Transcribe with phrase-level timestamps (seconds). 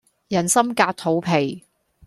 [0.29, 1.61] 人心隔肚皮